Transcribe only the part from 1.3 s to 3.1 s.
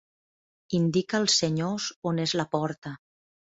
senyors on és la porta.